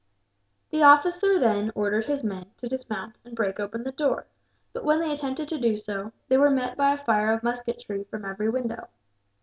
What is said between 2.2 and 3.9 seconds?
men to dismount and break open